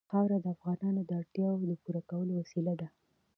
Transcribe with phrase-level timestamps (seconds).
[0.11, 2.87] خاوره د افغانانو د اړتیاوو د پوره کولو وسیله ده.